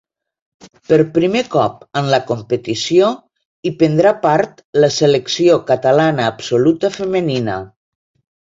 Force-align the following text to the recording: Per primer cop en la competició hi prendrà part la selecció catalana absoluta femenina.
Per 0.91 0.97
primer 1.17 1.41
cop 1.55 1.83
en 2.01 2.09
la 2.13 2.19
competició 2.31 3.11
hi 3.63 3.73
prendrà 3.83 4.15
part 4.25 4.65
la 4.85 4.91
selecció 4.99 5.61
catalana 5.71 6.27
absoluta 6.33 6.93
femenina. 7.01 7.61